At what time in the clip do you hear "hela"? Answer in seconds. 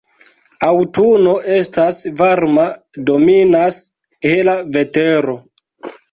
4.29-4.55